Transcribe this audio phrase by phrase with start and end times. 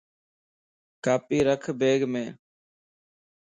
[1.03, 2.15] کاپي رک بيگ ام